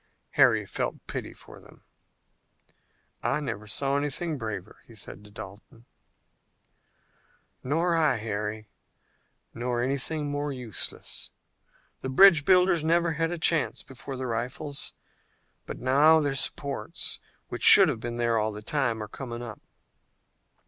Harry 0.31 0.65
felt 0.65 1.05
pity 1.05 1.31
for 1.31 1.59
them. 1.59 1.83
"I 3.21 3.39
never 3.39 3.67
saw 3.67 3.95
anything 3.97 4.35
braver," 4.35 4.77
he 4.87 4.95
said 4.95 5.23
to 5.23 5.29
Dalton. 5.29 5.85
"Nor 7.63 7.93
did 7.93 7.99
I, 8.01 8.15
Harry, 8.15 8.67
nor 9.53 9.79
anything 9.83 10.25
more 10.31 10.51
useless. 10.51 11.29
The 12.01 12.09
bridge 12.09 12.45
builders 12.45 12.83
never 12.83 13.11
had 13.11 13.29
a 13.29 13.37
chance 13.37 13.83
before 13.83 14.15
the 14.17 14.25
rifles. 14.25 14.93
But 15.67 15.77
now 15.77 16.19
their 16.19 16.33
supports, 16.33 17.19
which 17.49 17.61
should 17.61 17.87
have 17.87 17.99
been 17.99 18.17
there 18.17 18.39
all 18.39 18.51
the 18.51 18.63
time, 18.63 19.03
are 19.03 19.07
coming 19.07 19.43
up." 19.43 19.61